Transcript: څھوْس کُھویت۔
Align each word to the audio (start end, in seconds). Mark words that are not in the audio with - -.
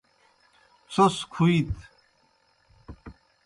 څھوْس 0.91 1.17
کُھویت۔ 1.33 1.75